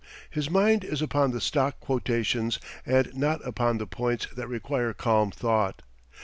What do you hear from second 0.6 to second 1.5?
is upon the